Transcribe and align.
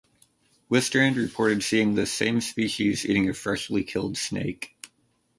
Wistrand 0.67 1.15
reported 1.15 1.61
seeing 1.63 1.93
this 1.93 2.11
same 2.11 2.41
species 2.41 3.05
eating 3.05 3.29
a 3.29 3.35
freshly 3.35 3.83
killed 3.83 4.17
snake. 4.17 4.75